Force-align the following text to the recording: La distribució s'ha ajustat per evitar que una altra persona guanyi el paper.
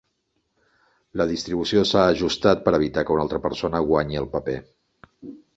La 1.21 1.27
distribució 1.31 1.83
s'ha 1.91 2.07
ajustat 2.15 2.65
per 2.69 2.75
evitar 2.81 3.07
que 3.11 3.15
una 3.19 3.27
altra 3.27 3.43
persona 3.47 3.85
guanyi 3.91 4.23
el 4.23 4.31
paper. 4.37 4.61